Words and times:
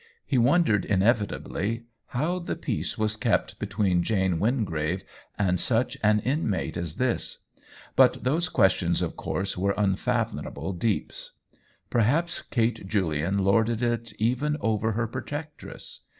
He 0.25 0.39
wondered 0.39 0.83
inevit 0.83 1.31
ably 1.31 1.83
how 2.07 2.39
the 2.39 2.55
peace 2.55 2.97
was 2.97 3.15
kept 3.15 3.59
between 3.59 4.01
Jane 4.01 4.39
Wingrave 4.39 5.03
and 5.37 5.59
such 5.59 5.95
an 6.01 6.21
inmate 6.21 6.75
as 6.75 6.95
this; 6.95 7.37
but 7.95 8.23
those 8.23 8.49
questions 8.49 9.03
of 9.03 9.15
course 9.15 9.55
were 9.59 9.75
unfathom 9.77 10.47
able 10.47 10.73
deeps. 10.73 11.33
Perhaps 11.91 12.41
Kate 12.41 12.87
Julian 12.87 13.37
lorded 13.43 13.83
it 13.83 14.11
even 14.17 14.57
over 14.59 14.93
her 14.93 15.05
protectress. 15.05 15.99